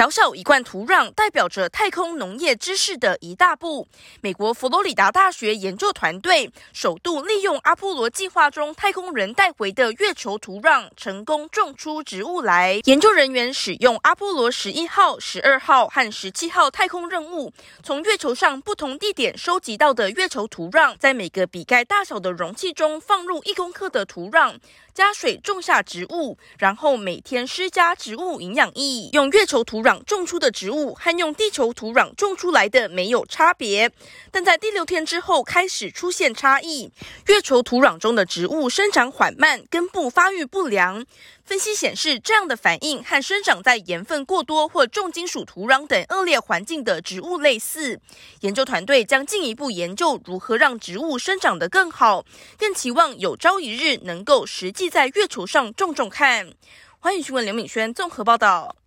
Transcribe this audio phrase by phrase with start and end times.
[0.00, 3.86] 小小一罐土壤，代表着太空农业知识的一大步。
[4.22, 12.80] 美国佛罗里达大学研究团队首度利用阿波罗计划中太空人带回的月球土壤，成功种出植物来。
[12.84, 24.54] 研究人员使用阿波罗十一号、十二号和十七号太空任务，从月球上不同地点收集到的月球土壤，在每个笔盖大小的容器中放入一公克的土壤。
[24.92, 29.08] 加水种下植物，然后每天施加植物营养液。
[29.12, 33.90] 用月球土壤种出的植物和用地球土壤种出来的没有差别，
[34.30, 36.92] 但在第六天之后开始出现差异。
[37.26, 41.04] 月球土壤中的植物生长缓慢，根部发育不良。
[41.44, 47.98] 分析显示，这样的反应和生长在盐分过多或重金属土壤等恶劣环境的植物类似。
[48.42, 52.24] 研究团队将进一步研究如何让植物生长得更好，
[52.56, 56.52] 更期望有朝一日能够实际在月球上种种看。
[57.00, 58.79] 欢迎询问刘敏轩综合报道。